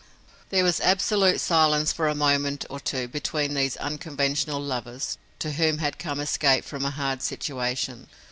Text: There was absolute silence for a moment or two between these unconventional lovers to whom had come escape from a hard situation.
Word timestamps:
There 0.49 0.63
was 0.63 0.79
absolute 0.79 1.39
silence 1.39 1.93
for 1.93 2.07
a 2.07 2.15
moment 2.15 2.65
or 2.71 2.79
two 2.79 3.07
between 3.07 3.53
these 3.53 3.77
unconventional 3.77 4.59
lovers 4.59 5.19
to 5.37 5.51
whom 5.51 5.77
had 5.77 5.99
come 5.99 6.19
escape 6.19 6.65
from 6.65 6.85
a 6.85 6.89
hard 6.89 7.21
situation. 7.21 8.07